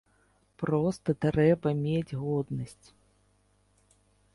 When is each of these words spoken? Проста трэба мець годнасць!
Проста 0.61 1.09
трэба 1.27 1.75
мець 1.85 2.17
годнасць! 2.25 2.87